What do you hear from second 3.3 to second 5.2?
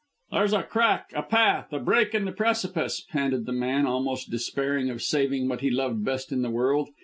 the man, almost despairing of